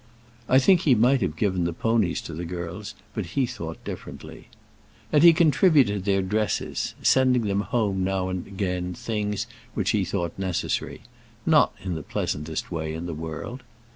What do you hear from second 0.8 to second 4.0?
he might have given the ponies to the girls, but he thought